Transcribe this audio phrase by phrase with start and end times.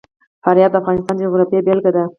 [0.43, 2.03] فاریاب د افغانستان د جغرافیې بېلګه ده.